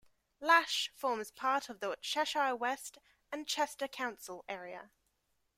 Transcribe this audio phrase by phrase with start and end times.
[0.39, 2.97] Lache forms part of the Cheshire West
[3.31, 4.89] and Chester council area.